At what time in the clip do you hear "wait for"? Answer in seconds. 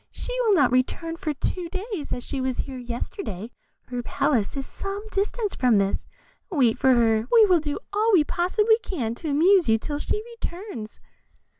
6.49-6.95